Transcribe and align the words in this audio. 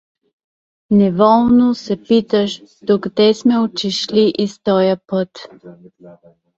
Неволно 0.91 1.75
се 1.81 1.95
питаш: 2.07 2.61
до 2.81 2.99
где 3.01 3.33
сме 3.33 3.59
отишли 3.59 4.29
из 4.37 4.59
тоя 4.63 4.97
път? 5.07 5.29